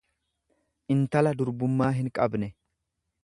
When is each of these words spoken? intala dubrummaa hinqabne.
intala 0.95 1.35
dubrummaa 1.41 1.91
hinqabne. 1.99 2.53